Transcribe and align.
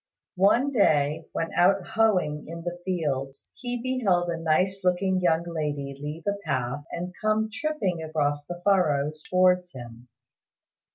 One 0.41 0.71
day 0.71 1.25
when 1.31 1.53
out 1.53 1.85
hoeing 1.89 2.47
in 2.47 2.63
the 2.63 2.79
fields, 2.83 3.49
he 3.53 3.79
beheld 3.79 4.31
a 4.31 4.37
nice 4.39 4.83
looking 4.83 5.21
young 5.21 5.43
lady 5.43 5.95
leave 6.01 6.23
the 6.23 6.39
path 6.43 6.85
and 6.91 7.13
come 7.21 7.51
tripping 7.53 8.01
across 8.01 8.43
the 8.47 8.59
furrows 8.65 9.21
towards 9.29 9.73
him. 9.73 10.07